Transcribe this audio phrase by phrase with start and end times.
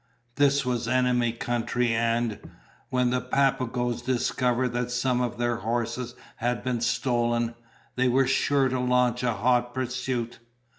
[0.37, 2.39] This was enemy country and,
[2.89, 7.53] when the Papagoes discovered that some of their horses had been stolen,
[7.95, 10.39] they were sure to launch a hot pursuit.